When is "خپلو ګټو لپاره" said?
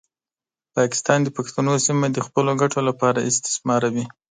2.27-3.25